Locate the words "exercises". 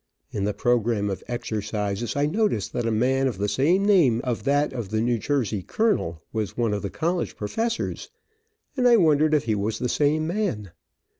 1.27-2.15